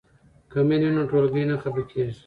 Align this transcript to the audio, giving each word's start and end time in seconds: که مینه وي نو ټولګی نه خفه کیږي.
که 0.51 0.59
مینه 0.67 0.87
وي 0.89 0.93
نو 0.95 1.03
ټولګی 1.09 1.43
نه 1.49 1.55
خفه 1.61 1.83
کیږي. 1.89 2.13